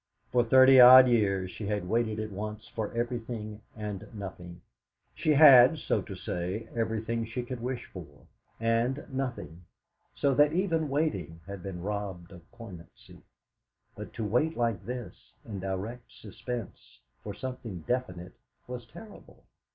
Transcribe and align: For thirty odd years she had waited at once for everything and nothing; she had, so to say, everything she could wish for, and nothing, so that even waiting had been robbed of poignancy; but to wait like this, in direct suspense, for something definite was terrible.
For 0.31 0.43
thirty 0.43 0.79
odd 0.81 1.07
years 1.07 1.51
she 1.51 1.67
had 1.67 1.87
waited 1.87 2.19
at 2.19 2.31
once 2.31 2.67
for 2.67 2.91
everything 2.95 3.61
and 3.75 4.07
nothing; 4.15 4.61
she 5.13 5.29
had, 5.33 5.77
so 5.77 6.01
to 6.01 6.15
say, 6.15 6.67
everything 6.75 7.23
she 7.23 7.43
could 7.43 7.59
wish 7.59 7.85
for, 7.93 8.25
and 8.59 9.05
nothing, 9.13 9.63
so 10.15 10.33
that 10.33 10.53
even 10.53 10.89
waiting 10.89 11.41
had 11.45 11.61
been 11.61 11.83
robbed 11.83 12.31
of 12.31 12.51
poignancy; 12.51 13.21
but 13.95 14.11
to 14.13 14.25
wait 14.25 14.57
like 14.57 14.83
this, 14.87 15.33
in 15.45 15.59
direct 15.59 16.11
suspense, 16.11 16.97
for 17.23 17.35
something 17.35 17.81
definite 17.81 18.33
was 18.65 18.87
terrible. 18.87 19.43